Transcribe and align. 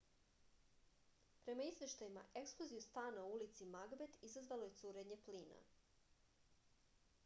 prema 1.49 1.67
izveštajima 1.73 2.23
eksploziju 2.41 2.85
stana 2.87 3.25
u 3.27 3.35
ulici 3.37 3.67
magbet 3.77 4.17
izazvalo 4.31 4.69
je 4.69 4.75
curenje 4.83 5.19
plina 5.29 5.59